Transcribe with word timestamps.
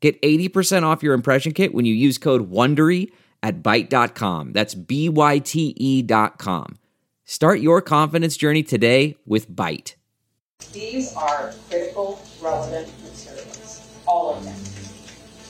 Get 0.00 0.20
80% 0.22 0.84
off 0.84 1.02
your 1.02 1.14
impression 1.14 1.52
kit 1.52 1.74
when 1.74 1.84
you 1.84 1.94
use 1.94 2.18
code 2.18 2.50
WONDERY 2.50 3.10
at 3.42 3.62
Byte.com. 3.62 4.52
That's 4.52 4.74
B-Y-T-E 4.74 6.02
dot 6.02 6.38
com. 6.38 6.78
Start 7.24 7.60
your 7.60 7.82
confidence 7.82 8.36
journey 8.36 8.62
today 8.62 9.16
with 9.26 9.50
Byte. 9.50 9.94
These 10.72 11.14
are 11.14 11.52
critical, 11.68 12.20
relevant 12.40 12.88
materials, 13.02 13.86
all 14.06 14.34
of 14.34 14.44
them, 14.44 14.56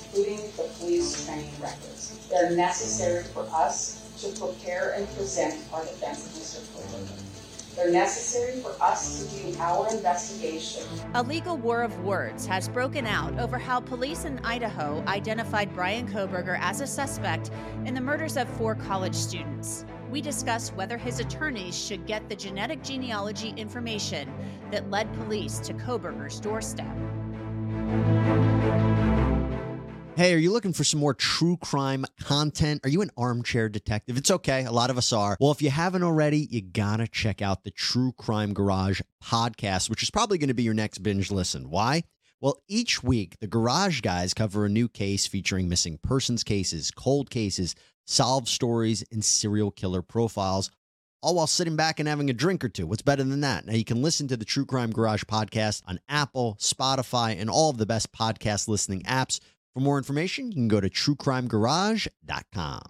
including 0.04 0.50
the 0.56 0.68
police 0.78 1.24
training 1.24 1.50
records. 1.60 2.28
They're 2.30 2.50
necessary 2.56 3.24
for 3.24 3.48
us 3.52 4.04
to 4.20 4.28
prepare 4.38 4.94
and 4.94 5.06
present 5.16 5.54
our 5.72 5.84
defense 5.84 6.26
of 6.26 6.32
Mr. 6.32 6.60
Kohberger. 6.74 7.27
They're 7.78 7.92
necessary 7.92 8.60
for 8.60 8.74
us 8.82 9.22
to 9.22 9.52
do 9.52 9.56
our 9.60 9.88
investigation. 9.94 10.82
A 11.14 11.22
legal 11.22 11.56
war 11.56 11.82
of 11.82 11.96
words 12.00 12.44
has 12.44 12.68
broken 12.68 13.06
out 13.06 13.38
over 13.38 13.56
how 13.56 13.78
police 13.78 14.24
in 14.24 14.40
Idaho 14.40 15.04
identified 15.06 15.72
Bryan 15.72 16.08
Kohberger 16.08 16.58
as 16.60 16.80
a 16.80 16.88
suspect 16.88 17.52
in 17.84 17.94
the 17.94 18.00
murders 18.00 18.36
of 18.36 18.48
four 18.48 18.74
college 18.74 19.14
students. 19.14 19.84
We 20.10 20.20
discuss 20.20 20.70
whether 20.70 20.98
his 20.98 21.20
attorneys 21.20 21.78
should 21.78 22.04
get 22.04 22.28
the 22.28 22.34
genetic 22.34 22.82
genealogy 22.82 23.54
information 23.56 24.28
that 24.72 24.90
led 24.90 25.12
police 25.14 25.60
to 25.60 25.72
Kohberger's 25.72 26.40
doorstep. 26.40 26.96
Hey, 30.18 30.34
are 30.34 30.38
you 30.38 30.50
looking 30.50 30.72
for 30.72 30.82
some 30.82 30.98
more 30.98 31.14
true 31.14 31.56
crime 31.58 32.04
content? 32.20 32.80
Are 32.82 32.88
you 32.88 33.02
an 33.02 33.10
armchair 33.16 33.68
detective? 33.68 34.16
It's 34.16 34.32
okay. 34.32 34.64
A 34.64 34.72
lot 34.72 34.90
of 34.90 34.98
us 34.98 35.12
are. 35.12 35.36
Well, 35.38 35.52
if 35.52 35.62
you 35.62 35.70
haven't 35.70 36.02
already, 36.02 36.48
you 36.50 36.60
gotta 36.60 37.06
check 37.06 37.40
out 37.40 37.62
the 37.62 37.70
True 37.70 38.10
Crime 38.10 38.52
Garage 38.52 39.00
podcast, 39.22 39.88
which 39.88 40.02
is 40.02 40.10
probably 40.10 40.36
to 40.38 40.54
be 40.54 40.64
your 40.64 40.74
next 40.74 41.04
binge 41.04 41.30
listen. 41.30 41.70
Why? 41.70 42.02
Well, 42.40 42.60
each 42.66 43.00
week, 43.00 43.36
the 43.38 43.46
Garage 43.46 44.00
guys 44.00 44.34
cover 44.34 44.64
a 44.64 44.68
new 44.68 44.88
case 44.88 45.28
featuring 45.28 45.68
missing 45.68 46.00
persons 46.02 46.42
cases, 46.42 46.90
cold 46.90 47.30
cases, 47.30 47.76
solved 48.04 48.48
stories, 48.48 49.04
and 49.12 49.24
serial 49.24 49.70
killer 49.70 50.02
profiles, 50.02 50.72
all 51.22 51.36
while 51.36 51.46
sitting 51.46 51.76
back 51.76 52.00
and 52.00 52.08
having 52.08 52.28
a 52.28 52.32
drink 52.32 52.64
or 52.64 52.68
two. 52.68 52.88
What's 52.88 53.02
better 53.02 53.22
than 53.22 53.42
that? 53.42 53.66
Now, 53.66 53.74
you 53.74 53.84
can 53.84 54.02
listen 54.02 54.26
to 54.26 54.36
the 54.36 54.44
True 54.44 54.66
Crime 54.66 54.90
Garage 54.90 55.22
podcast 55.22 55.82
on 55.86 56.00
Apple, 56.08 56.56
Spotify, 56.58 57.40
and 57.40 57.48
all 57.48 57.70
of 57.70 57.78
the 57.78 57.86
best 57.86 58.10
podcast 58.10 58.66
listening 58.66 59.04
apps. 59.04 59.38
For 59.74 59.80
more 59.80 59.98
information, 59.98 60.48
you 60.48 60.54
can 60.54 60.68
go 60.68 60.80
to 60.80 60.88
truecrimegarage.com. 60.90 62.82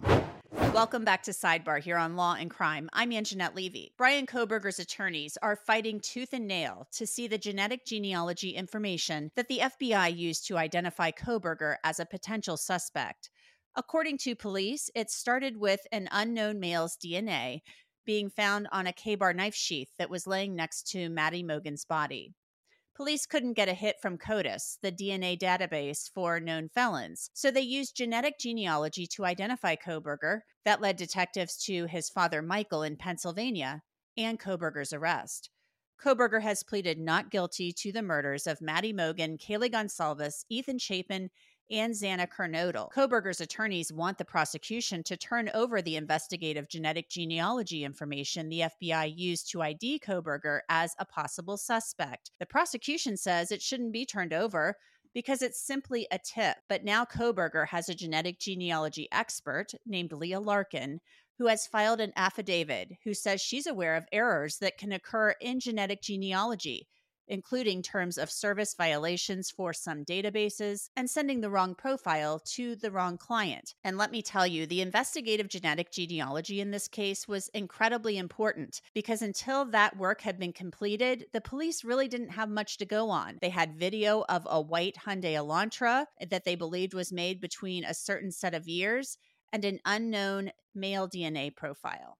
Welcome 0.73 1.03
back 1.03 1.23
to 1.23 1.31
Sidebar 1.31 1.79
here 1.79 1.97
on 1.97 2.15
Law 2.15 2.35
and 2.35 2.49
Crime. 2.49 2.89
I'm 2.93 3.09
Angenette 3.11 3.55
Levy. 3.55 3.91
Bryan 3.97 4.25
Kohberger's 4.25 4.79
attorneys 4.79 5.37
are 5.41 5.55
fighting 5.55 5.99
tooth 5.99 6.31
and 6.31 6.47
nail 6.47 6.87
to 6.93 7.07
see 7.07 7.27
the 7.27 7.37
genetic 7.37 7.85
genealogy 7.85 8.51
information 8.51 9.31
that 9.35 9.47
the 9.47 9.59
FBI 9.59 10.15
used 10.15 10.47
to 10.47 10.57
identify 10.57 11.11
Kohberger 11.11 11.75
as 11.83 11.99
a 11.99 12.05
potential 12.05 12.55
suspect. 12.55 13.29
According 13.75 14.19
to 14.19 14.35
police, 14.35 14.89
it 14.95 15.09
started 15.11 15.57
with 15.57 15.81
an 15.91 16.07
unknown 16.11 16.59
male's 16.59 16.97
DNA 16.97 17.61
being 18.05 18.29
found 18.29 18.67
on 18.71 18.87
a 18.87 18.93
Ka-Bar 18.93 19.33
knife 19.33 19.55
sheath 19.55 19.91
that 19.97 20.09
was 20.09 20.27
laying 20.27 20.55
next 20.55 20.87
to 20.91 21.09
Maddie 21.09 21.43
Mogen's 21.43 21.85
body. 21.85 22.33
Police 22.99 23.25
couldn't 23.25 23.53
get 23.53 23.69
a 23.69 23.73
hit 23.73 23.95
from 24.01 24.17
CODIS, 24.17 24.77
the 24.81 24.91
DNA 24.91 25.39
database 25.39 26.11
for 26.13 26.41
known 26.41 26.67
felons, 26.67 27.29
so 27.33 27.49
they 27.49 27.61
used 27.61 27.95
genetic 27.95 28.37
genealogy 28.37 29.07
to 29.15 29.23
identify 29.23 29.77
Kohberger. 29.77 30.41
That 30.65 30.81
led 30.81 30.97
detectives 30.97 31.55
to 31.63 31.85
his 31.85 32.09
father 32.09 32.41
Michael 32.41 32.83
in 32.83 32.97
Pennsylvania 32.97 33.83
and 34.17 34.37
Kohberger's 34.37 34.91
arrest. 34.91 35.49
Kohberger 36.03 36.41
has 36.41 36.61
pleaded 36.61 36.99
not 36.99 37.31
guilty 37.31 37.71
to 37.71 37.93
the 37.93 38.01
murders 38.01 38.45
of 38.45 38.59
Maddie 38.59 38.91
Mogen, 38.91 39.37
Kaylee 39.37 39.71
Goncalves, 39.71 40.43
Ethan 40.49 40.77
Chapin, 40.77 41.29
and 41.71 41.93
Xana 41.93 42.27
Kernodle. 42.27 42.91
Kohberger's 42.91 43.41
attorneys 43.41 43.93
want 43.93 44.17
the 44.17 44.25
prosecution 44.25 45.03
to 45.03 45.17
turn 45.17 45.49
over 45.53 45.81
the 45.81 45.95
investigative 45.95 46.67
genetic 46.67 47.09
genealogy 47.09 47.83
information 47.83 48.49
the 48.49 48.61
FBI 48.61 49.13
used 49.17 49.51
to 49.51 49.61
ID 49.61 50.01
Kohberger 50.05 50.61
as 50.69 50.95
a 50.99 51.05
possible 51.05 51.57
suspect. 51.57 52.31
The 52.39 52.45
prosecution 52.45 53.17
says 53.17 53.51
it 53.51 53.61
shouldn't 53.61 53.93
be 53.93 54.05
turned 54.05 54.33
over 54.33 54.75
because 55.13 55.41
it's 55.41 55.59
simply 55.59 56.07
a 56.11 56.19
tip. 56.19 56.57
But 56.67 56.83
now 56.83 57.05
Kohberger 57.05 57.67
has 57.67 57.89
a 57.89 57.95
genetic 57.95 58.39
genealogy 58.39 59.07
expert 59.11 59.73
named 59.85 60.11
Leah 60.11 60.39
Larkin 60.39 60.99
who 61.37 61.47
has 61.47 61.65
filed 61.65 62.01
an 62.01 62.11
affidavit 62.17 62.91
who 63.03 63.13
says 63.13 63.41
she's 63.41 63.65
aware 63.65 63.95
of 63.95 64.05
errors 64.11 64.57
that 64.57 64.77
can 64.77 64.91
occur 64.91 65.33
in 65.39 65.59
genetic 65.59 66.01
genealogy 66.01 66.87
including 67.29 67.81
terms 67.81 68.17
of 68.17 68.29
service 68.29 68.75
violations 68.77 69.49
for 69.49 69.71
some 69.71 70.03
databases 70.03 70.89
and 70.95 71.09
sending 71.09 71.41
the 71.41 71.49
wrong 71.49 71.75
profile 71.75 72.39
to 72.39 72.75
the 72.75 72.91
wrong 72.91 73.17
client. 73.17 73.75
And 73.83 73.97
let 73.97 74.11
me 74.11 74.21
tell 74.21 74.45
you, 74.45 74.65
the 74.65 74.81
investigative 74.81 75.47
genetic 75.47 75.91
genealogy 75.91 76.59
in 76.59 76.71
this 76.71 76.87
case 76.87 77.27
was 77.27 77.49
incredibly 77.49 78.17
important 78.17 78.81
because 78.93 79.21
until 79.21 79.65
that 79.65 79.97
work 79.97 80.21
had 80.21 80.39
been 80.39 80.53
completed, 80.53 81.27
the 81.31 81.41
police 81.41 81.83
really 81.83 82.07
didn't 82.07 82.29
have 82.29 82.49
much 82.49 82.77
to 82.79 82.85
go 82.85 83.09
on. 83.09 83.37
They 83.41 83.49
had 83.49 83.77
video 83.77 84.25
of 84.27 84.47
a 84.49 84.59
white 84.59 84.97
Hyundai 85.05 85.33
Elantra 85.33 86.05
that 86.29 86.43
they 86.43 86.55
believed 86.55 86.93
was 86.93 87.13
made 87.13 87.39
between 87.39 87.83
a 87.83 87.93
certain 87.93 88.31
set 88.31 88.53
of 88.53 88.67
years 88.67 89.17
and 89.51 89.65
an 89.65 89.79
unknown 89.85 90.51
male 90.75 91.07
DNA 91.07 91.55
profile. 91.55 92.17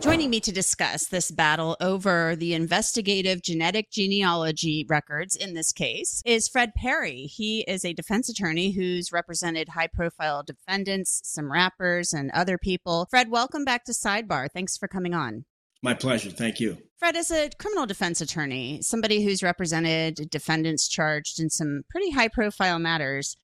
Joining 0.00 0.30
me 0.30 0.40
to 0.40 0.50
discuss 0.50 1.08
this 1.08 1.30
battle 1.30 1.76
over 1.78 2.34
the 2.34 2.54
investigative 2.54 3.42
genetic 3.42 3.90
genealogy 3.90 4.86
records 4.88 5.36
in 5.36 5.52
this 5.52 5.72
case 5.72 6.22
is 6.24 6.48
Fred 6.48 6.72
Perri. 6.74 7.24
He 7.24 7.66
is 7.68 7.84
a 7.84 7.92
defense 7.92 8.30
attorney 8.30 8.72
who's 8.72 9.12
represented 9.12 9.68
high 9.68 9.88
profile 9.88 10.42
defendants, 10.42 11.20
some 11.24 11.52
rappers, 11.52 12.14
and 12.14 12.30
other 12.30 12.56
people. 12.56 13.08
Fred, 13.10 13.30
welcome 13.30 13.62
back 13.66 13.84
to 13.84 13.92
Sidebar. 13.92 14.48
Thanks 14.50 14.78
for 14.78 14.88
coming 14.88 15.12
on. 15.12 15.44
My 15.82 15.92
pleasure. 15.92 16.30
Thank 16.30 16.60
you. 16.60 16.78
Fred, 16.98 17.14
is 17.14 17.30
a 17.30 17.50
criminal 17.58 17.84
defense 17.84 18.22
attorney, 18.22 18.80
somebody 18.80 19.22
who's 19.22 19.42
represented 19.42 20.30
defendants 20.30 20.88
charged 20.88 21.38
in 21.38 21.50
some 21.50 21.82
pretty 21.90 22.10
high 22.12 22.28
profile 22.28 22.78
matters, 22.78 23.36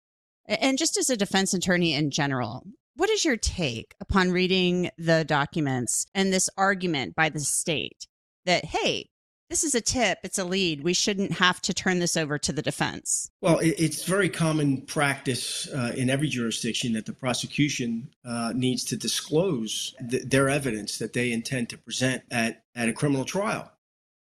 and 0.47 0.78
just 0.78 0.97
as 0.97 1.11
a 1.11 1.19
defense 1.19 1.53
attorney 1.53 1.93
in 1.93 2.11
general, 2.11 2.65
what 2.97 3.11
is 3.11 3.25
your 3.25 3.37
take 3.37 3.95
upon 4.01 4.33
reading 4.33 4.91
the 4.99 5.25
documents 5.25 6.07
and 6.15 6.33
this 6.33 6.51
argument 6.57 7.15
by 7.15 7.29
the 7.29 7.41
state 7.41 8.07
that, 8.47 8.65
hey, 8.65 9.11
this 9.49 9.62
is 9.62 9.75
a 9.75 9.81
tip, 9.81 10.19
it's 10.25 10.39
a 10.39 10.45
lead. 10.45 10.83
We 10.83 10.95
shouldn't 10.95 11.33
have 11.33 11.61
to 11.62 11.75
turn 11.75 12.01
this 12.01 12.17
over 12.17 12.37
to 12.39 12.53
the 12.53 12.62
defense. 12.62 13.31
Well, 13.41 13.61
it's 13.62 14.03
very 14.03 14.29
common 14.29 14.83
practice 14.83 15.69
uh, 15.73 15.93
in 15.97 16.11
every 16.11 16.29
jurisdiction 16.29 16.95
that 16.95 17.07
the 17.07 17.12
prosecution 17.12 18.09
uh, 18.25 18.53
needs 18.57 18.83
to 18.87 18.97
disclose 18.97 19.95
th- 20.11 20.25
their 20.25 20.49
evidence 20.49 20.99
that 20.99 21.13
they 21.13 21.31
intend 21.31 21.69
to 21.71 21.78
present 21.78 22.25
at, 22.31 22.65
at 22.75 22.89
a 22.89 22.93
criminal 22.93 23.25
trial. 23.25 23.71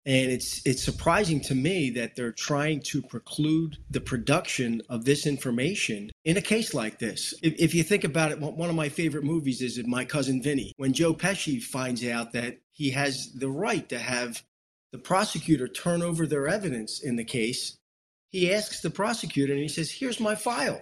And 0.04 0.32
it's 0.32 0.60
it's 0.64 0.82
surprising 0.82 1.40
to 1.42 1.54
me 1.54 1.90
that 1.90 2.16
they're 2.16 2.32
trying 2.32 2.80
to 2.86 3.02
preclude 3.02 3.76
the 3.90 4.00
production 4.00 4.82
of 4.88 5.04
this 5.04 5.26
information 5.26 6.10
in 6.24 6.36
a 6.36 6.42
case 6.42 6.74
like 6.74 6.98
this. 6.98 7.34
If, 7.42 7.54
if 7.58 7.74
you 7.74 7.84
think 7.84 8.02
about 8.02 8.32
it, 8.32 8.41
one 8.41 8.68
of 8.68 8.74
my 8.74 8.88
favorite 8.88 9.22
movies 9.22 9.62
is 9.62 9.80
My 9.86 10.04
Cousin 10.04 10.42
Vinny. 10.42 10.72
When 10.77 10.92
Joe 10.92 11.15
Pesci 11.15 11.62
finds 11.62 12.04
out 12.04 12.32
that 12.32 12.59
he 12.72 12.91
has 12.91 13.32
the 13.32 13.48
right 13.48 13.88
to 13.91 13.98
have 13.98 14.42
the 14.91 14.98
prosecutor 14.98 15.68
turn 15.68 16.03
over 16.03 16.27
their 16.27 16.48
evidence 16.48 17.00
in 17.00 17.15
the 17.15 17.24
case, 17.24 17.77
he 18.30 18.53
asks 18.53 18.80
the 18.80 18.91
prosecutor 18.91 19.53
and 19.53 19.62
he 19.62 19.68
says, 19.68 19.91
"Here's 19.91 20.18
my 20.18 20.34
file." 20.34 20.80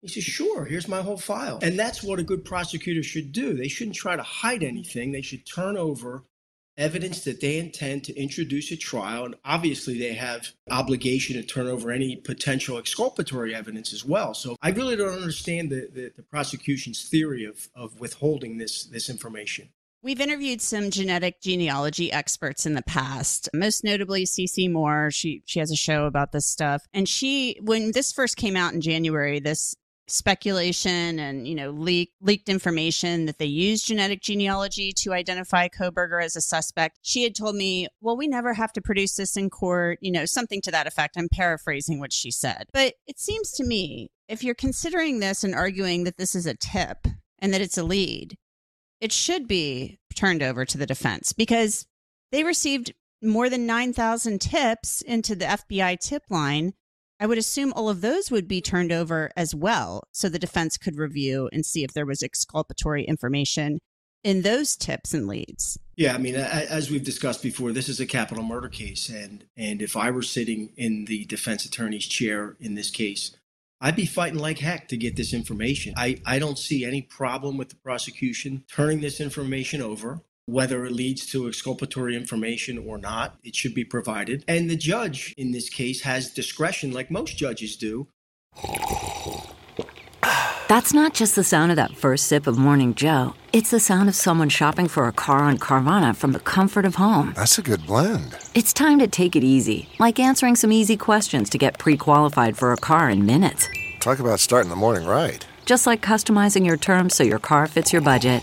He 0.00 0.08
says, 0.08 0.24
Sure, 0.24 0.66
here's 0.66 0.86
my 0.86 1.00
whole 1.00 1.16
file. 1.16 1.58
And 1.62 1.78
that's 1.78 2.02
what 2.02 2.18
a 2.18 2.22
good 2.22 2.44
prosecutor 2.44 3.02
should 3.02 3.32
do. 3.32 3.54
They 3.54 3.68
shouldn't 3.68 3.96
try 3.96 4.16
to 4.16 4.22
hide 4.22 4.62
anything. 4.62 5.12
They 5.12 5.22
should 5.22 5.46
turn 5.46 5.78
over 5.78 6.24
evidence 6.76 7.24
that 7.24 7.40
they 7.40 7.58
intend 7.58 8.04
to 8.04 8.14
introduce 8.16 8.72
at 8.72 8.80
trial 8.80 9.24
and 9.24 9.36
obviously 9.44 9.98
they 9.98 10.14
have 10.14 10.48
obligation 10.70 11.36
to 11.36 11.42
turn 11.42 11.66
over 11.66 11.90
any 11.90 12.16
potential 12.16 12.78
exculpatory 12.78 13.54
evidence 13.54 13.92
as 13.92 14.04
well 14.04 14.34
so 14.34 14.56
i 14.62 14.70
really 14.70 14.96
don't 14.96 15.14
understand 15.14 15.70
the, 15.70 15.88
the, 15.92 16.12
the, 16.16 16.22
prosecution's 16.22 17.08
theory 17.08 17.44
of, 17.44 17.68
of 17.76 18.00
withholding 18.00 18.58
this 18.58 18.84
this 18.86 19.08
information 19.08 19.68
We've 20.04 20.20
interviewed 20.20 20.60
some 20.60 20.90
genetic 20.90 21.40
genealogy 21.40 22.12
experts 22.12 22.66
in 22.66 22.74
the 22.74 22.82
past, 22.82 23.48
most 23.54 23.84
notably 23.84 24.26
CeCe 24.26 24.70
Moore. 24.70 25.10
She 25.10 25.42
she 25.46 25.60
has 25.60 25.70
a 25.70 25.76
show 25.76 26.04
about 26.04 26.30
this 26.30 26.44
stuff. 26.44 26.82
And 26.92 27.08
she 27.08 27.58
when 27.62 27.92
this 27.92 28.12
first 28.12 28.36
came 28.36 28.54
out 28.54 28.74
in 28.74 28.82
January, 28.82 29.40
this 29.40 29.74
speculation 30.06 31.18
and 31.18 31.48
you 31.48 31.54
know 31.54 31.70
leak, 31.70 32.12
leaked 32.20 32.48
information 32.48 33.26
that 33.26 33.38
they 33.38 33.46
used 33.46 33.86
genetic 33.86 34.20
genealogy 34.20 34.92
to 34.92 35.12
identify 35.12 35.68
Kohberger 35.68 36.22
as 36.22 36.36
a 36.36 36.40
suspect. 36.40 36.98
She 37.02 37.22
had 37.22 37.34
told 37.34 37.56
me, 37.56 37.88
"Well, 38.00 38.16
we 38.16 38.26
never 38.26 38.54
have 38.54 38.72
to 38.74 38.82
produce 38.82 39.16
this 39.16 39.36
in 39.36 39.50
court," 39.50 39.98
you 40.00 40.12
know, 40.12 40.26
something 40.26 40.60
to 40.62 40.70
that 40.70 40.86
effect. 40.86 41.16
I'm 41.16 41.28
paraphrasing 41.28 42.00
what 42.00 42.12
she 42.12 42.30
said. 42.30 42.66
But 42.72 42.94
it 43.06 43.18
seems 43.18 43.52
to 43.52 43.64
me 43.64 44.10
if 44.28 44.42
you're 44.42 44.54
considering 44.54 45.20
this 45.20 45.44
and 45.44 45.54
arguing 45.54 46.04
that 46.04 46.16
this 46.16 46.34
is 46.34 46.46
a 46.46 46.54
tip 46.54 47.06
and 47.38 47.52
that 47.52 47.60
it's 47.60 47.78
a 47.78 47.84
lead, 47.84 48.36
it 49.00 49.12
should 49.12 49.46
be 49.46 49.98
turned 50.14 50.42
over 50.42 50.64
to 50.64 50.78
the 50.78 50.86
defense 50.86 51.32
because 51.32 51.86
they 52.30 52.44
received 52.44 52.92
more 53.22 53.48
than 53.48 53.66
9,000 53.66 54.40
tips 54.40 55.02
into 55.02 55.34
the 55.34 55.46
FBI 55.46 55.98
tip 56.00 56.22
line 56.30 56.74
I 57.20 57.26
would 57.26 57.38
assume 57.38 57.72
all 57.72 57.88
of 57.88 58.00
those 58.00 58.30
would 58.30 58.48
be 58.48 58.60
turned 58.60 58.92
over 58.92 59.30
as 59.36 59.54
well 59.54 60.04
so 60.12 60.28
the 60.28 60.38
defense 60.38 60.76
could 60.76 60.98
review 60.98 61.48
and 61.52 61.64
see 61.64 61.84
if 61.84 61.92
there 61.92 62.06
was 62.06 62.22
exculpatory 62.22 63.04
information 63.04 63.78
in 64.24 64.42
those 64.42 64.74
tips 64.74 65.14
and 65.14 65.28
leads. 65.28 65.78
Yeah, 65.96 66.14
I 66.14 66.18
mean, 66.18 66.34
as 66.34 66.90
we've 66.90 67.04
discussed 67.04 67.42
before, 67.42 67.70
this 67.70 67.88
is 67.88 68.00
a 68.00 68.06
capital 68.06 68.42
murder 68.42 68.68
case, 68.68 69.08
and 69.08 69.44
and 69.56 69.80
if 69.80 69.96
I 69.96 70.10
were 70.10 70.22
sitting 70.22 70.70
in 70.76 71.04
the 71.04 71.24
defense 71.26 71.64
attorney's 71.64 72.06
chair 72.06 72.56
in 72.58 72.74
this 72.74 72.90
case, 72.90 73.36
I'd 73.80 73.94
be 73.94 74.06
fighting 74.06 74.38
like 74.38 74.58
heck 74.58 74.88
to 74.88 74.96
get 74.96 75.14
this 75.14 75.34
information. 75.34 75.94
I, 75.96 76.20
I 76.24 76.38
don't 76.38 76.58
see 76.58 76.84
any 76.84 77.02
problem 77.02 77.58
with 77.58 77.68
the 77.68 77.76
prosecution 77.76 78.64
turning 78.66 79.02
this 79.02 79.20
information 79.20 79.82
over 79.82 80.22
whether 80.46 80.84
it 80.84 80.92
leads 80.92 81.26
to 81.26 81.48
exculpatory 81.48 82.16
information 82.16 82.78
or 82.78 82.98
not, 82.98 83.36
it 83.42 83.54
should 83.54 83.74
be 83.74 83.84
provided. 83.84 84.44
And 84.46 84.68
the 84.68 84.76
judge 84.76 85.34
in 85.36 85.52
this 85.52 85.68
case 85.68 86.02
has 86.02 86.32
discretion, 86.32 86.92
like 86.92 87.10
most 87.10 87.36
judges 87.36 87.76
do. 87.76 88.08
That's 90.66 90.94
not 90.94 91.14
just 91.14 91.36
the 91.36 91.44
sound 91.44 91.72
of 91.72 91.76
that 91.76 91.96
first 91.96 92.26
sip 92.26 92.46
of 92.46 92.56
Morning 92.56 92.94
Joe. 92.94 93.34
It's 93.52 93.70
the 93.70 93.80
sound 93.80 94.08
of 94.08 94.14
someone 94.14 94.48
shopping 94.48 94.88
for 94.88 95.06
a 95.06 95.12
car 95.12 95.40
on 95.40 95.58
Carvana 95.58 96.16
from 96.16 96.32
the 96.32 96.40
comfort 96.40 96.84
of 96.84 96.94
home. 96.94 97.32
That's 97.36 97.58
a 97.58 97.62
good 97.62 97.86
blend. 97.86 98.36
It's 98.54 98.72
time 98.72 98.98
to 98.98 99.06
take 99.06 99.36
it 99.36 99.44
easy, 99.44 99.88
like 99.98 100.18
answering 100.18 100.56
some 100.56 100.72
easy 100.72 100.96
questions 100.96 101.50
to 101.50 101.58
get 101.58 101.78
pre 101.78 101.96
qualified 101.96 102.56
for 102.56 102.72
a 102.72 102.76
car 102.76 103.10
in 103.10 103.26
minutes. 103.26 103.68
Talk 104.00 104.18
about 104.18 104.40
starting 104.40 104.70
the 104.70 104.76
morning 104.76 105.06
right. 105.06 105.46
Just 105.66 105.86
like 105.86 106.02
customizing 106.02 106.66
your 106.66 106.76
terms 106.76 107.14
so 107.14 107.24
your 107.24 107.38
car 107.38 107.66
fits 107.66 107.92
your 107.92 108.02
budget. 108.02 108.42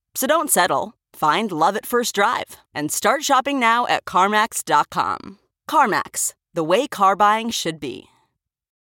So 0.15 0.27
don't 0.27 0.51
settle. 0.51 0.93
Find 1.13 1.51
love 1.51 1.75
at 1.75 1.85
first 1.85 2.15
drive 2.15 2.57
and 2.73 2.91
start 2.91 3.23
shopping 3.23 3.59
now 3.59 3.87
at 3.87 4.05
CarMax.com. 4.05 5.39
CarMax, 5.69 6.33
the 6.53 6.63
way 6.63 6.87
car 6.87 7.15
buying 7.15 7.49
should 7.49 7.79
be. 7.79 8.07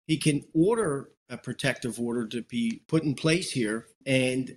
He 0.07 0.17
can 0.17 0.45
order 0.55 1.11
a 1.29 1.37
protective 1.37 2.01
order 2.01 2.27
to 2.27 2.43
be 2.43 2.83
put 2.89 3.03
in 3.03 3.15
place 3.15 3.51
here 3.51 3.87
and 4.07 4.57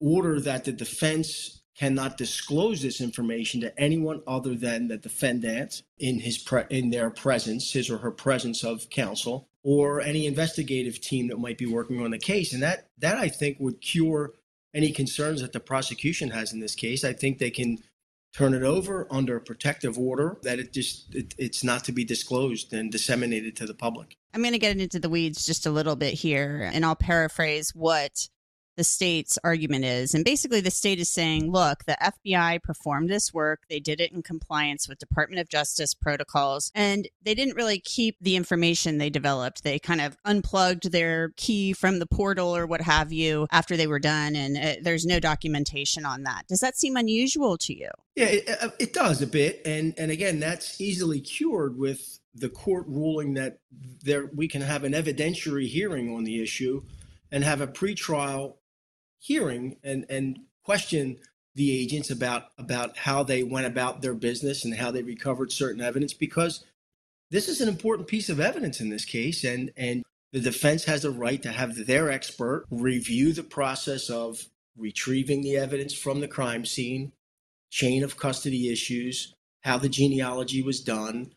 order 0.00 0.40
that 0.40 0.64
the 0.64 0.72
defense 0.72 1.62
cannot 1.76 2.18
disclose 2.18 2.82
this 2.82 3.00
information 3.00 3.62
to 3.62 3.80
anyone 3.80 4.22
other 4.26 4.54
than 4.54 4.88
the 4.88 4.98
defendant 4.98 5.82
in 5.98 6.20
his 6.20 6.36
pre- 6.36 6.64
in 6.68 6.90
their 6.90 7.08
presence, 7.08 7.72
his 7.72 7.88
or 7.88 7.98
her 7.98 8.10
presence 8.10 8.62
of 8.62 8.90
counsel, 8.90 9.48
or 9.62 10.02
any 10.02 10.26
investigative 10.26 11.00
team 11.00 11.28
that 11.28 11.38
might 11.38 11.56
be 11.56 11.64
working 11.64 12.02
on 12.02 12.10
the 12.10 12.18
case. 12.18 12.52
And 12.52 12.62
that 12.62 12.90
that 12.98 13.16
I 13.16 13.28
think 13.28 13.56
would 13.60 13.80
cure 13.80 14.34
any 14.74 14.92
concerns 14.92 15.40
that 15.40 15.52
the 15.52 15.60
prosecution 15.60 16.30
has 16.30 16.52
in 16.52 16.60
this 16.60 16.74
case. 16.74 17.04
I 17.04 17.12
think 17.12 17.38
they 17.38 17.50
can 17.50 17.78
turn 18.32 18.54
it 18.54 18.62
over 18.62 19.08
under 19.10 19.36
a 19.36 19.40
protective 19.40 19.98
order 19.98 20.38
that 20.42 20.58
it 20.58 20.72
just 20.72 21.14
it, 21.14 21.34
it's 21.36 21.64
not 21.64 21.84
to 21.84 21.92
be 21.92 22.04
disclosed 22.04 22.72
and 22.72 22.92
disseminated 22.92 23.56
to 23.56 23.66
the 23.66 23.74
public. 23.74 24.16
I'm 24.32 24.42
going 24.42 24.52
to 24.52 24.58
get 24.58 24.78
into 24.78 25.00
the 25.00 25.08
weeds 25.08 25.44
just 25.44 25.66
a 25.66 25.70
little 25.70 25.96
bit 25.96 26.14
here 26.14 26.70
and 26.72 26.84
I'll 26.84 26.94
paraphrase 26.94 27.74
what 27.74 28.28
the 28.80 28.84
state's 28.84 29.38
argument 29.44 29.84
is. 29.84 30.14
And 30.14 30.24
basically, 30.24 30.62
the 30.62 30.70
state 30.70 30.98
is 30.98 31.10
saying, 31.10 31.52
look, 31.52 31.84
the 31.84 31.98
FBI 32.02 32.62
performed 32.62 33.10
this 33.10 33.34
work. 33.34 33.64
They 33.68 33.78
did 33.78 34.00
it 34.00 34.10
in 34.10 34.22
compliance 34.22 34.88
with 34.88 34.98
Department 34.98 35.38
of 35.38 35.50
Justice 35.50 35.92
protocols, 35.92 36.72
and 36.74 37.06
they 37.22 37.34
didn't 37.34 37.56
really 37.56 37.78
keep 37.78 38.16
the 38.22 38.36
information 38.36 38.96
they 38.96 39.10
developed. 39.10 39.64
They 39.64 39.78
kind 39.78 40.00
of 40.00 40.16
unplugged 40.24 40.92
their 40.92 41.34
key 41.36 41.74
from 41.74 41.98
the 41.98 42.06
portal 42.06 42.56
or 42.56 42.66
what 42.66 42.80
have 42.80 43.12
you 43.12 43.46
after 43.50 43.76
they 43.76 43.86
were 43.86 43.98
done, 43.98 44.34
and 44.34 44.56
uh, 44.56 44.80
there's 44.82 45.04
no 45.04 45.20
documentation 45.20 46.06
on 46.06 46.22
that. 46.22 46.46
Does 46.48 46.60
that 46.60 46.78
seem 46.78 46.96
unusual 46.96 47.58
to 47.58 47.76
you? 47.76 47.90
Yeah, 48.16 48.28
it, 48.28 48.62
uh, 48.62 48.70
it 48.78 48.94
does 48.94 49.20
a 49.20 49.26
bit. 49.26 49.60
And, 49.66 49.92
and 49.98 50.10
again, 50.10 50.40
that's 50.40 50.80
easily 50.80 51.20
cured 51.20 51.76
with 51.76 52.18
the 52.34 52.48
court 52.48 52.86
ruling 52.88 53.34
that 53.34 53.58
there 54.02 54.30
we 54.34 54.48
can 54.48 54.62
have 54.62 54.84
an 54.84 54.94
evidentiary 54.94 55.68
hearing 55.68 56.16
on 56.16 56.24
the 56.24 56.42
issue 56.42 56.82
and 57.32 57.44
have 57.44 57.60
a 57.60 57.66
pretrial 57.66 58.54
hearing 59.20 59.76
and 59.84 60.04
and 60.08 60.40
question 60.64 61.18
the 61.54 61.78
agents 61.78 62.10
about 62.10 62.46
about 62.58 62.96
how 62.96 63.22
they 63.22 63.42
went 63.42 63.66
about 63.66 64.02
their 64.02 64.14
business 64.14 64.64
and 64.64 64.74
how 64.74 64.90
they 64.90 65.02
recovered 65.02 65.52
certain 65.52 65.80
evidence 65.80 66.14
because 66.14 66.64
this 67.30 67.48
is 67.48 67.60
an 67.60 67.68
important 67.68 68.08
piece 68.08 68.28
of 68.28 68.40
evidence 68.40 68.80
in 68.80 68.88
this 68.88 69.04
case. 69.04 69.44
And 69.44 69.70
and 69.76 70.02
the 70.32 70.40
defense 70.40 70.84
has 70.84 71.04
a 71.04 71.10
right 71.10 71.42
to 71.42 71.50
have 71.50 71.86
their 71.86 72.10
expert 72.10 72.64
review 72.70 73.32
the 73.32 73.42
process 73.42 74.10
of 74.10 74.46
retrieving 74.76 75.42
the 75.42 75.56
evidence 75.56 75.92
from 75.92 76.20
the 76.20 76.28
crime 76.28 76.64
scene 76.64 77.12
chain 77.70 78.02
of 78.02 78.16
custody 78.16 78.72
issues 78.72 79.34
how 79.60 79.76
the 79.76 79.88
genealogy 79.88 80.62
was 80.62 80.80
done 80.80 81.30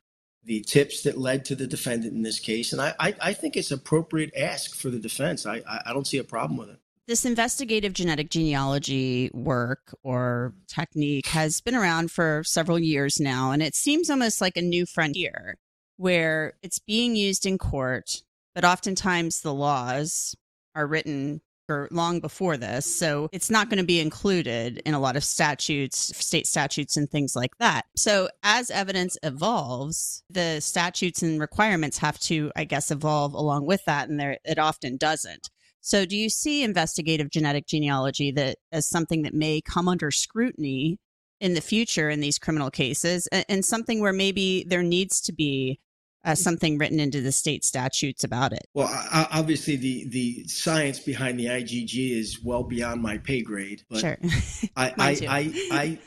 the 0.45 0.61
tips 0.61 1.03
that 1.03 1.17
led 1.17 1.45
to 1.45 1.55
the 1.55 1.67
defendant 1.67 2.13
in 2.13 2.21
this 2.21 2.39
case. 2.39 2.71
And 2.71 2.81
i 2.81 2.93
i, 2.99 3.15
I 3.21 3.33
think 3.33 3.57
it's 3.57 3.71
appropriate 3.71 4.33
ask 4.37 4.75
for 4.75 4.89
the 4.89 4.99
defense. 4.99 5.45
I, 5.45 5.57
I 5.67 5.81
i 5.87 5.93
don't 5.93 6.07
see 6.07 6.19
a 6.19 6.23
problem 6.23 6.57
with 6.57 6.69
it 6.69 6.79
this 7.07 7.25
investigative 7.25 7.93
genetic 7.93 8.29
genealogy 8.29 9.29
work 9.33 9.93
or 10.03 10.53
technique 10.67 11.27
has 11.27 11.61
been 11.61 11.75
around 11.75 12.11
for 12.11 12.43
several 12.45 12.79
years 12.79 13.19
now, 13.19 13.51
and 13.51 13.61
it 13.61 13.75
seems 13.75 14.09
almost 14.09 14.41
like 14.41 14.57
a 14.57 14.61
new 14.61 14.85
frontier 14.85 15.57
where 15.97 16.53
it's 16.63 16.79
being 16.79 17.15
used 17.15 17.45
in 17.45 17.57
court, 17.57 18.23
but 18.55 18.65
oftentimes 18.65 19.41
the 19.41 19.53
laws 19.53 20.35
are 20.75 20.87
written 20.87 21.41
for 21.67 21.87
long 21.91 22.19
before 22.19 22.57
this. 22.57 22.85
So 22.85 23.29
it's 23.31 23.49
not 23.49 23.69
going 23.69 23.77
to 23.77 23.85
be 23.85 24.01
included 24.01 24.81
in 24.85 24.93
a 24.93 24.99
lot 24.99 25.15
of 25.15 25.23
statutes, 25.23 25.97
state 26.17 26.45
statutes, 26.45 26.97
and 26.97 27.09
things 27.09 27.35
like 27.35 27.57
that. 27.59 27.85
So 27.95 28.29
as 28.43 28.69
evidence 28.69 29.17
evolves, 29.23 30.23
the 30.29 30.59
statutes 30.59 31.21
and 31.21 31.39
requirements 31.39 31.99
have 31.99 32.19
to, 32.21 32.51
I 32.55 32.65
guess, 32.65 32.91
evolve 32.91 33.33
along 33.33 33.65
with 33.65 33.85
that. 33.85 34.09
And 34.09 34.19
it 34.43 34.59
often 34.59 34.97
doesn't. 34.97 35.49
So, 35.85 36.05
do 36.05 36.15
you 36.15 36.29
see 36.29 36.63
investigative 36.63 37.29
genetic 37.29 37.67
genealogy 37.67 38.31
that 38.31 38.55
as 38.71 38.87
something 38.87 39.23
that 39.23 39.33
may 39.33 39.59
come 39.59 39.89
under 39.89 40.11
scrutiny 40.11 40.97
in 41.41 41.55
the 41.55 41.61
future 41.61 42.09
in 42.09 42.21
these 42.21 42.39
criminal 42.39 42.71
cases, 42.71 43.27
and, 43.27 43.45
and 43.49 43.65
something 43.65 43.99
where 43.99 44.13
maybe 44.13 44.63
there 44.65 44.81
needs 44.81 45.19
to 45.21 45.33
be 45.33 45.81
uh, 46.23 46.35
something 46.35 46.77
written 46.77 47.01
into 47.01 47.19
the 47.19 47.33
state 47.33 47.65
statutes 47.65 48.23
about 48.23 48.53
it? 48.53 48.65
Well, 48.73 48.89
obviously, 49.11 49.75
the 49.75 50.07
the 50.07 50.47
science 50.47 50.99
behind 50.99 51.37
the 51.37 51.47
IGG 51.47 52.17
is 52.17 52.41
well 52.41 52.63
beyond 52.63 53.01
my 53.01 53.17
pay 53.17 53.41
grade. 53.41 53.83
But 53.89 53.99
sure, 53.99 54.17
I, 54.77 54.93
I, 54.97 55.27
I, 55.27 55.69
I 55.69 55.99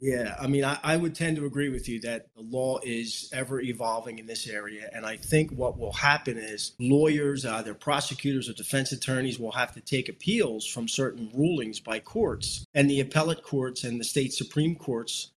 yeah, 0.00 0.36
I 0.40 0.48
mean, 0.48 0.64
I, 0.64 0.78
I, 0.82 0.96
would 0.96 1.14
tend 1.14 1.36
to 1.36 1.46
agree 1.46 1.68
with 1.68 1.88
you 1.88 2.00
that 2.00 2.26
the 2.34 2.42
law 2.42 2.78
is 2.82 3.30
ever 3.32 3.60
evolving 3.60 4.18
in 4.18 4.26
this 4.26 4.48
area. 4.48 4.90
And 4.92 5.06
I 5.06 5.16
think 5.16 5.52
what 5.52 5.78
will 5.78 5.92
happen 5.92 6.36
is 6.36 6.72
lawyers, 6.80 7.44
uh, 7.44 7.54
either 7.54 7.74
prosecutors 7.74 8.48
or 8.48 8.54
defense 8.54 8.92
attorneys, 8.92 9.38
will 9.38 9.52
have 9.52 9.72
to 9.74 9.80
take 9.80 10.08
appeals 10.08 10.66
from 10.66 10.88
certain 10.88 11.30
rulings 11.32 11.80
by 11.80 12.00
courts. 12.00 12.66
And 12.74 12.90
the 12.90 13.00
appellate 13.00 13.42
courts 13.42 13.84
and 13.84 14.00
the 14.00 14.04
state 14.04 14.32
Supreme 14.32 14.74
Courts 14.74 15.30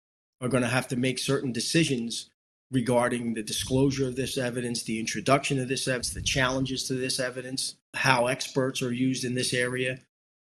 are 0.40 0.48
going 0.48 0.62
to 0.62 0.68
have 0.68 0.88
to 0.88 0.96
make 0.96 1.18
certain 1.18 1.52
decisions 1.52 2.30
regarding 2.70 3.34
the 3.34 3.42
disclosure 3.42 4.06
of 4.06 4.16
this 4.16 4.38
evidence, 4.38 4.82
the 4.82 5.00
introduction 5.00 5.60
of 5.60 5.68
this 5.68 5.86
evidence, 5.86 6.10
the 6.10 6.22
challenges 6.22 6.84
to 6.84 6.94
this 6.94 7.20
evidence, 7.20 7.76
how 7.92 8.28
experts 8.28 8.82
are 8.82 8.92
used 8.92 9.24
in 9.24 9.34
this 9.34 9.52
area 9.52 9.98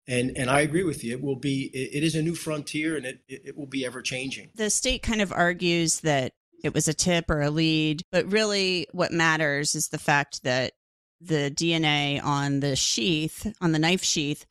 and 0.09 0.37
and 0.37 0.50
I 0.50 0.61
agree 0.61 0.82
with 0.82 1.04
you. 1.04 1.12
It 1.12 1.23
will 1.23 1.37
be 1.37 1.71
it, 1.73 2.02
is 2.02 2.14
a 2.14 2.23
new 2.23 2.35
frontier, 2.35 2.97
and 2.97 3.06
it 3.06 3.21
it 3.28 3.56
will 3.56 3.66
be 3.66 3.87
ever 3.87 4.02
changing. 4.02 4.50
The 4.54 4.71
state 4.71 5.02
kind 5.02 5.21
of 5.21 5.32
argues 5.32 6.00
that 6.00 6.32
it 6.64 6.75
was 6.75 6.88
a 6.88 6.94
tip 6.94 7.30
or 7.30 7.40
a 7.40 7.50
lead, 7.50 8.02
but 8.11 8.30
really 8.30 8.87
what 8.92 9.12
matters 9.12 9.75
is 9.75 9.88
the 9.88 9.99
fact 9.99 10.44
that 10.44 10.73
the 11.21 11.50
DNA 11.50 12.23
on 12.23 12.61
the 12.61 12.76
sheath, 12.76 13.52
on 13.61 13.73
the 13.73 13.78
knife 13.78 14.02
sheath, 14.02 14.47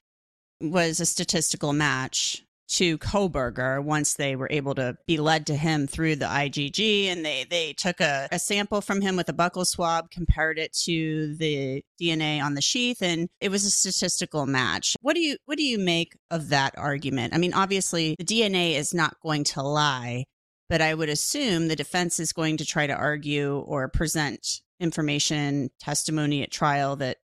was 0.62 1.00
a 1.00 1.06
statistical 1.06 1.74
match 1.74 2.44
to 2.72 2.98
Kohberger 3.00 3.84
once 3.84 4.14
they 4.14 4.36
were 4.36 4.48
able 4.50 4.74
to 4.76 4.96
be 5.06 5.18
led 5.18 5.46
to 5.48 5.56
him 5.56 5.88
through 5.88 6.16
the 6.16 6.26
IGG 6.26 7.08
and 7.08 7.26
they 7.26 7.46
they 7.50 7.74
took 7.74 8.00
a, 8.00 8.30
a, 8.32 8.40
sample 8.40 8.80
from 8.80 9.02
him 9.02 9.18
with 9.18 9.28
a 9.28 9.34
buccal 9.34 9.66
swab, 9.66 10.10
compared 10.10 10.58
it 10.58 10.72
to 10.86 11.36
the 11.36 11.84
DNA 12.02 12.42
on 12.42 12.54
the 12.54 12.62
sheath, 12.62 13.02
and 13.02 13.28
it 13.42 13.50
was 13.50 13.66
a 13.66 13.70
statistical 13.70 14.46
match. 14.46 14.96
What 15.02 15.16
do 15.16 15.20
you 15.20 15.38
what 15.46 15.58
do 15.58 15.64
you 15.64 15.80
make 15.80 16.18
of 16.30 16.50
that 16.50 16.78
argument? 16.78 17.34
I 17.34 17.38
mean, 17.38 17.54
obviously 17.54 18.16
the 18.18 18.26
DNA 18.26 18.76
is 18.76 18.94
not 18.94 19.20
going 19.22 19.44
to 19.46 19.62
lie, 19.62 20.26
but 20.70 20.82
I 20.82 20.94
would 20.94 21.10
assume 21.10 21.68
the 21.68 21.76
defense 21.76 22.20
is 22.20 22.32
going 22.32 22.58
to 22.58 22.66
try 22.66 22.88
to 22.88 22.94
argue 22.94 23.60
or 23.60 23.90
present 23.90 24.62
information, 24.80 25.70
testimony 25.80 26.42
at 26.42 26.52
trial 26.52 26.96
that 26.98 27.18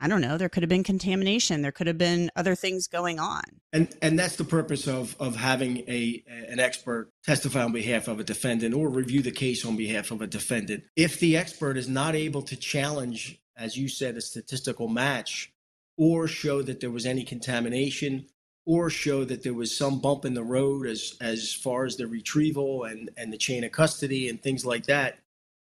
I 0.00 0.06
don't 0.06 0.20
know, 0.20 0.38
there 0.38 0.48
could 0.48 0.62
have 0.62 0.68
been 0.70 0.84
contamination, 0.84 1.62
there 1.62 1.72
could 1.72 1.88
have 1.88 1.98
been 1.98 2.30
other 2.36 2.54
things 2.54 2.86
going 2.86 3.18
on. 3.18 3.42
And 3.72 3.88
and 4.00 4.18
that's 4.18 4.36
the 4.36 4.44
purpose 4.44 4.86
of 4.86 5.16
of 5.18 5.36
having 5.36 5.78
a 5.88 6.22
an 6.48 6.60
expert 6.60 7.10
testify 7.24 7.64
on 7.64 7.72
behalf 7.72 8.08
of 8.08 8.20
a 8.20 8.24
defendant 8.24 8.74
or 8.74 8.88
review 8.88 9.22
the 9.22 9.32
case 9.32 9.64
on 9.64 9.76
behalf 9.76 10.10
of 10.10 10.22
a 10.22 10.26
defendant. 10.26 10.84
If 10.96 11.18
the 11.18 11.36
expert 11.36 11.76
is 11.76 11.88
not 11.88 12.14
able 12.14 12.42
to 12.42 12.56
challenge 12.56 13.40
as 13.56 13.76
you 13.76 13.88
said 13.88 14.16
a 14.16 14.20
statistical 14.20 14.88
match 14.88 15.52
or 15.96 16.28
show 16.28 16.62
that 16.62 16.80
there 16.80 16.92
was 16.92 17.04
any 17.04 17.24
contamination 17.24 18.26
or 18.64 18.88
show 18.90 19.24
that 19.24 19.42
there 19.42 19.54
was 19.54 19.76
some 19.76 20.00
bump 20.00 20.24
in 20.24 20.34
the 20.34 20.44
road 20.44 20.86
as 20.86 21.16
as 21.20 21.52
far 21.52 21.84
as 21.84 21.96
the 21.96 22.06
retrieval 22.06 22.84
and 22.84 23.10
and 23.16 23.32
the 23.32 23.38
chain 23.38 23.64
of 23.64 23.72
custody 23.72 24.28
and 24.28 24.42
things 24.42 24.64
like 24.64 24.86
that 24.86 25.18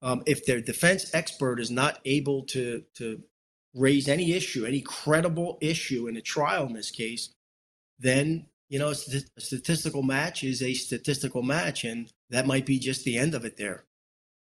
um, 0.02 0.24
if 0.26 0.46
their 0.46 0.62
defense 0.62 1.14
expert 1.14 1.60
is 1.60 1.70
not 1.70 2.00
able 2.06 2.44
to 2.44 2.84
to 2.96 3.22
raise 3.74 4.08
any 4.08 4.34
issue, 4.34 4.66
any 4.66 4.82
credible 4.82 5.58
issue 5.62 6.08
in 6.08 6.18
a 6.18 6.22
trial 6.22 6.68
in 6.68 6.74
this 6.74 6.92
case, 6.92 7.34
then 8.00 8.46
you 8.70 8.80
know 8.80 8.90
a 8.90 8.96
statistical 8.96 10.04
match 10.04 10.44
is 10.44 10.62
a 10.62 10.74
statistical 10.74 11.44
match, 11.44 11.84
and 11.84 12.12
that 12.30 12.48
might 12.48 12.66
be 12.66 12.80
just 12.80 13.04
the 13.04 13.18
end 13.18 13.34
of 13.34 13.46
it 13.46 13.58
there. 13.58 13.86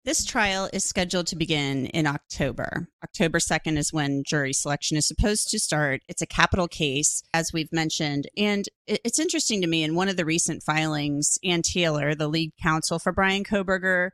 This 0.04 0.26
trial 0.26 0.68
is 0.74 0.84
scheduled 0.84 1.28
to 1.28 1.36
begin 1.36 1.86
in 1.86 2.08
October. 2.08 2.88
October 3.04 3.38
2nd 3.38 3.78
is 3.78 3.94
when 3.94 4.24
jury 4.26 4.52
selection 4.52 4.98
is 4.98 5.08
supposed 5.08 5.52
to 5.52 5.60
start. 5.60 6.02
It's 6.08 6.24
a 6.24 6.28
capital 6.28 6.68
case, 6.68 7.22
as 7.36 7.54
we've 7.54 7.72
mentioned. 7.72 8.28
And 8.36 8.68
it's 8.88 9.20
interesting 9.20 9.62
to 9.62 9.68
me 9.68 9.84
in 9.84 9.94
one 9.94 10.10
of 10.10 10.18
the 10.18 10.26
recent 10.26 10.64
filings, 10.64 11.38
Anne 11.44 11.62
Taylor, 11.62 12.16
the 12.16 12.28
lead 12.28 12.54
counsel 12.60 12.98
for 12.98 13.12
Bryan 13.12 13.44
Kohberger, 13.44 14.10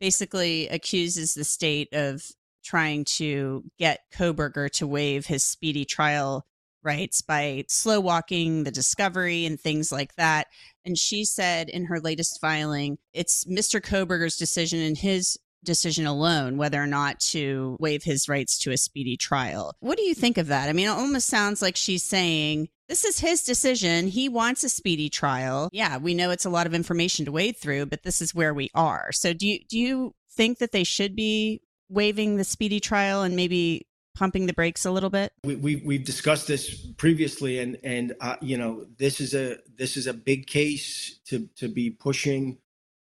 basically 0.00 0.68
accuses 0.68 1.34
the 1.34 1.44
state 1.44 1.92
of 1.92 2.22
trying 2.66 3.04
to 3.04 3.64
get 3.78 4.00
Kohberger 4.12 4.68
to 4.72 4.86
waive 4.86 5.26
his 5.26 5.44
speedy 5.44 5.84
trial 5.84 6.44
rights 6.82 7.20
by 7.20 7.64
slow 7.68 8.00
walking 8.00 8.64
the 8.64 8.70
discovery 8.70 9.44
and 9.44 9.60
things 9.60 9.92
like 9.92 10.14
that. 10.16 10.46
And 10.84 10.96
she 10.96 11.24
said 11.24 11.68
in 11.68 11.86
her 11.86 12.00
latest 12.00 12.40
filing, 12.40 12.98
it's 13.12 13.44
Mr. 13.44 13.80
Kohberger's 13.80 14.36
decision 14.36 14.80
and 14.80 14.96
his 14.96 15.38
decision 15.64 16.06
alone 16.06 16.56
whether 16.56 16.80
or 16.80 16.86
not 16.86 17.18
to 17.18 17.76
waive 17.80 18.04
his 18.04 18.28
rights 18.28 18.56
to 18.58 18.70
a 18.70 18.76
speedy 18.76 19.16
trial. 19.16 19.74
What 19.80 19.98
do 19.98 20.04
you 20.04 20.14
mm. 20.14 20.18
think 20.18 20.38
of 20.38 20.46
that? 20.46 20.68
I 20.68 20.72
mean, 20.72 20.86
it 20.86 20.90
almost 20.90 21.26
sounds 21.26 21.60
like 21.60 21.76
she's 21.76 22.04
saying 22.04 22.68
this 22.88 23.04
is 23.04 23.18
his 23.18 23.42
decision. 23.42 24.06
He 24.06 24.28
wants 24.28 24.62
a 24.62 24.68
speedy 24.68 25.10
trial. 25.10 25.68
Yeah, 25.72 25.98
we 25.98 26.14
know 26.14 26.30
it's 26.30 26.44
a 26.44 26.50
lot 26.50 26.66
of 26.66 26.74
information 26.74 27.24
to 27.24 27.32
wade 27.32 27.56
through, 27.56 27.86
but 27.86 28.04
this 28.04 28.22
is 28.22 28.34
where 28.34 28.54
we 28.54 28.70
are. 28.74 29.10
So 29.12 29.32
do 29.32 29.46
you 29.46 29.58
do 29.68 29.78
you 29.78 30.14
think 30.30 30.58
that 30.58 30.72
they 30.72 30.84
should 30.84 31.16
be 31.16 31.60
waiving 31.88 32.36
the 32.36 32.44
speedy 32.44 32.80
trial 32.80 33.22
and 33.22 33.36
maybe 33.36 33.86
pumping 34.14 34.46
the 34.46 34.52
brakes 34.52 34.84
a 34.84 34.90
little 34.90 35.10
bit? 35.10 35.32
We, 35.44 35.56
we 35.56 35.76
we've 35.76 36.04
discussed 36.04 36.46
this 36.48 36.74
previously, 36.96 37.58
and 37.58 37.78
and 37.84 38.14
uh, 38.20 38.36
you 38.40 38.56
know 38.56 38.86
this 38.98 39.20
is 39.20 39.34
a 39.34 39.58
this 39.76 39.96
is 39.96 40.06
a 40.06 40.14
big 40.14 40.46
case 40.46 41.18
to 41.26 41.48
to 41.56 41.68
be 41.68 41.90
pushing 41.90 42.58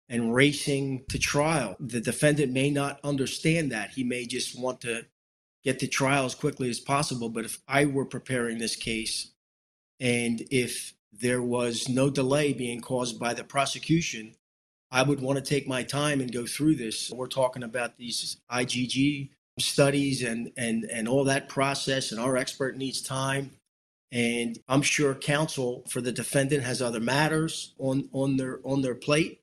and 0.08 0.34
racing 0.34 1.06
to 1.10 1.20
trial. 1.20 1.76
The 1.80 2.02
defendant 2.02 2.52
may 2.52 2.70
not 2.70 3.00
understand 3.04 3.72
that. 3.72 3.92
He 3.92 4.04
may 4.04 4.26
just 4.26 4.60
want 4.60 4.82
to 4.82 5.06
get 5.64 5.80
to 5.80 5.88
trial 5.88 6.26
as 6.26 6.36
quickly 6.36 6.70
as 6.70 6.80
possible. 6.80 7.30
But 7.30 7.46
if 7.46 7.60
I 7.68 7.86
were 7.86 8.06
preparing 8.06 8.58
this 8.58 8.76
case, 8.76 9.32
and 10.00 10.42
if 10.50 10.94
there 11.12 11.42
was 11.42 11.90
no 11.90 12.10
delay 12.10 12.54
being 12.54 12.82
caused 12.82 13.20
by 13.20 13.34
the 13.34 13.44
prosecution, 13.44 14.36
I 14.92 15.04
would 15.04 15.22
want 15.22 15.38
to 15.38 15.44
take 15.44 15.68
my 15.68 15.84
time 15.84 16.20
and 16.20 16.32
go 16.32 16.46
through 16.46 16.76
this. 16.76 17.12
We're 17.12 17.28
talking 17.28 17.64
about 17.64 17.98
these 17.98 18.38
IGG 18.52 19.30
studies 19.60 20.24
and 20.24 20.52
and 20.58 20.86
and 20.86 21.08
all 21.08 21.26
that 21.26 21.50
process, 21.50 22.12
and 22.12 22.20
our 22.20 22.38
expert 22.38 22.78
needs 22.78 23.02
time. 23.02 23.52
And 24.12 24.58
I'm 24.68 24.82
sure 24.82 25.14
counsel 25.14 25.84
for 25.88 26.02
the 26.02 26.12
defendant 26.12 26.64
has 26.64 26.82
other 26.82 27.00
matters 27.00 27.74
on 27.78 28.10
on 28.12 28.38
their 28.38 28.60
on 28.64 28.82
their 28.82 28.96
plate. 28.96 29.42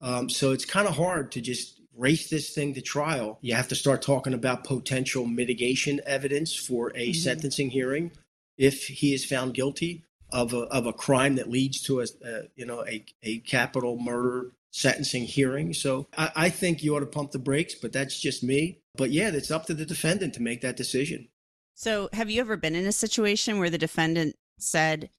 Um, 0.00 0.28
so 0.28 0.52
it's 0.52 0.64
kind 0.64 0.88
of 0.88 0.96
hard 0.96 1.30
to 1.32 1.40
just 1.40 1.80
race 1.94 2.30
this 2.30 2.54
thing 2.54 2.74
to 2.74 2.80
trial. 2.80 3.38
You 3.42 3.54
have 3.54 3.68
to 3.68 3.74
start 3.74 4.02
talking 4.02 4.34
about 4.34 4.64
potential 4.64 5.26
mitigation 5.26 6.00
evidence 6.06 6.56
for 6.56 6.88
a 6.90 7.10
mm-hmm. 7.10 7.12
sentencing 7.12 7.70
hearing 7.70 8.12
if 8.56 8.86
he 8.86 9.14
is 9.14 9.24
found 9.24 9.54
guilty 9.54 10.04
of 10.32 10.54
a, 10.54 10.60
of 10.68 10.86
a 10.86 10.92
crime 10.92 11.36
that 11.36 11.50
leads 11.50 11.82
to 11.82 12.00
a, 12.00 12.04
a 12.24 12.42
you 12.56 12.66
know 12.66 12.84
a, 12.86 13.04
a 13.22 13.38
capital 13.38 13.98
murder 13.98 14.52
sentencing 14.70 15.24
hearing. 15.24 15.74
So 15.74 16.06
I, 16.16 16.30
I, 16.36 16.50
think 16.50 16.82
you 16.82 16.94
ought 16.94 17.00
to 17.00 17.06
pump 17.06 17.32
the 17.32 17.38
brakes, 17.38 17.74
but 17.74 17.92
that's 17.92 18.20
just 18.20 18.42
me. 18.42 18.80
But 18.96 19.10
yeah, 19.10 19.30
it's 19.30 19.50
up 19.50 19.66
to 19.66 19.74
the 19.74 19.84
defendant 19.84 20.34
to 20.34 20.42
make 20.42 20.60
that 20.60 20.76
decision. 20.76 21.28
So 21.74 22.08
have 22.12 22.30
you 22.30 22.40
ever 22.40 22.56
been 22.56 22.74
in 22.74 22.86
a 22.86 22.92
situation 22.92 23.58
where 23.58 23.70
the 23.70 23.78
defendant 23.78 24.36
said, 24.58 25.10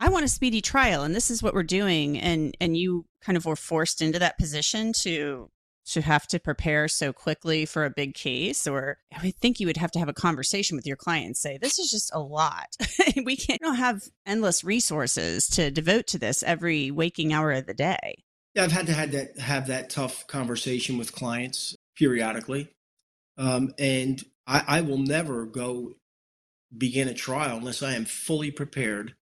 I 0.00 0.08
want 0.08 0.24
a 0.24 0.28
speedy 0.28 0.60
trial 0.60 1.02
and 1.02 1.14
this 1.14 1.30
is 1.30 1.42
what 1.42 1.54
we're 1.54 1.62
doing 1.62 2.18
and 2.18 2.56
and 2.60 2.76
you 2.76 3.04
kind 3.20 3.36
of 3.36 3.44
were 3.44 3.56
forced 3.56 4.00
into 4.00 4.18
that 4.18 4.38
position 4.38 4.92
to 5.02 5.50
to 5.86 6.00
have 6.00 6.26
to 6.28 6.38
prepare 6.38 6.88
so 6.88 7.12
quickly 7.12 7.66
for 7.66 7.84
a 7.84 7.90
big 7.90 8.14
case 8.14 8.66
or 8.66 8.98
i 9.14 9.30
think 9.30 9.60
you 9.60 9.66
would 9.66 9.76
have 9.76 9.90
to 9.90 9.98
have 9.98 10.08
a 10.08 10.14
conversation 10.14 10.76
with 10.76 10.86
your 10.86 10.96
client 10.96 11.26
and 11.26 11.36
say 11.36 11.58
this 11.58 11.78
is 11.78 11.90
just 11.90 12.10
a 12.14 12.20
lot 12.20 12.76
we 13.24 13.36
can't 13.36 13.76
have 13.76 14.02
endless 14.26 14.62
resources 14.62 15.48
to 15.48 15.70
devote 15.70 16.06
to 16.06 16.18
this 16.18 16.42
every 16.42 16.90
waking 16.90 17.32
hour 17.32 17.50
of 17.50 17.66
the 17.66 17.74
day 17.74 18.22
yeah, 18.54 18.64
I've 18.64 18.72
had 18.72 18.86
to 18.86 18.92
had 18.92 19.12
that 19.12 19.38
have 19.38 19.68
that 19.68 19.90
tough 19.90 20.26
conversation 20.26 20.98
with 20.98 21.12
clients 21.12 21.76
periodically, 21.96 22.70
um, 23.38 23.72
and 23.78 24.22
I, 24.46 24.62
I 24.66 24.80
will 24.80 24.98
never 24.98 25.46
go 25.46 25.94
begin 26.76 27.08
a 27.08 27.14
trial 27.14 27.58
unless 27.58 27.82
I 27.82 27.94
am 27.94 28.04
fully 28.04 28.50
prepared 28.50 29.14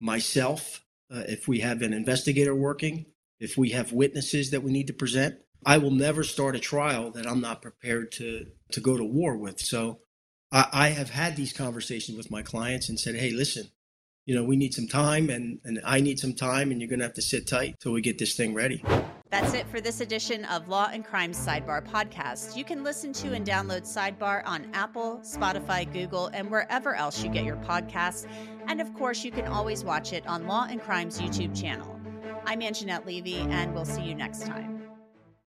myself. 0.00 0.84
Uh, 1.10 1.22
if 1.26 1.48
we 1.48 1.60
have 1.60 1.82
an 1.82 1.92
investigator 1.92 2.54
working, 2.54 3.06
if 3.40 3.56
we 3.56 3.70
have 3.70 3.92
witnesses 3.92 4.50
that 4.50 4.62
we 4.62 4.72
need 4.72 4.88
to 4.88 4.92
present, 4.92 5.36
I 5.64 5.78
will 5.78 5.90
never 5.90 6.22
start 6.22 6.56
a 6.56 6.60
trial 6.60 7.10
that 7.12 7.26
I'm 7.26 7.40
not 7.40 7.62
prepared 7.62 8.12
to 8.12 8.46
to 8.72 8.80
go 8.80 8.96
to 8.96 9.04
war 9.04 9.36
with. 9.36 9.60
So 9.60 10.00
I, 10.52 10.66
I 10.72 10.88
have 10.90 11.10
had 11.10 11.36
these 11.36 11.52
conversations 11.52 12.16
with 12.16 12.30
my 12.30 12.42
clients 12.42 12.88
and 12.88 13.00
said, 13.00 13.16
"Hey, 13.16 13.30
listen, 13.30 13.70
you 14.28 14.34
know, 14.34 14.44
we 14.44 14.56
need 14.56 14.74
some 14.74 14.86
time 14.86 15.30
and, 15.30 15.58
and 15.64 15.80
I 15.86 16.02
need 16.02 16.18
some 16.18 16.34
time 16.34 16.70
and 16.70 16.82
you're 16.82 16.88
going 16.90 16.98
to 16.98 17.06
have 17.06 17.14
to 17.14 17.22
sit 17.22 17.46
tight 17.46 17.80
till 17.80 17.92
we 17.92 18.02
get 18.02 18.18
this 18.18 18.34
thing 18.34 18.52
ready. 18.52 18.84
That's 19.30 19.54
it 19.54 19.66
for 19.68 19.80
this 19.80 20.02
edition 20.02 20.44
of 20.44 20.68
Law 20.68 20.90
and 20.92 21.02
Crime 21.02 21.32
Sidebar 21.32 21.82
podcast. 21.82 22.54
You 22.54 22.62
can 22.62 22.84
listen 22.84 23.14
to 23.14 23.32
and 23.32 23.46
download 23.46 23.84
Sidebar 23.84 24.42
on 24.44 24.68
Apple, 24.74 25.20
Spotify, 25.20 25.90
Google, 25.90 26.26
and 26.34 26.50
wherever 26.50 26.94
else 26.94 27.24
you 27.24 27.30
get 27.30 27.46
your 27.46 27.56
podcasts. 27.56 28.26
And 28.66 28.82
of 28.82 28.92
course, 28.92 29.24
you 29.24 29.30
can 29.30 29.46
always 29.46 29.82
watch 29.82 30.12
it 30.12 30.26
on 30.26 30.46
Law 30.46 30.66
and 30.68 30.78
Crime's 30.78 31.18
YouTube 31.18 31.58
channel. 31.58 31.98
I'm 32.44 32.60
Angenette 32.60 33.06
Levy, 33.06 33.38
and 33.38 33.72
we'll 33.72 33.86
see 33.86 34.02
you 34.02 34.14
next 34.14 34.44
time. 34.44 34.77